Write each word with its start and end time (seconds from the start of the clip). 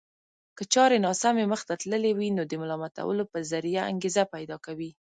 که 0.57 0.63
چارې 0.73 0.97
ناسمې 1.07 1.45
مخته 1.53 1.73
تللې 1.81 2.11
وي 2.17 2.29
نو 2.37 2.43
د 2.49 2.53
ملامتولو 2.61 3.23
په 3.31 3.37
ذريعه 3.51 3.83
انګېزه 3.91 4.23
پيدا 4.33 4.57
کوي. 4.65 4.91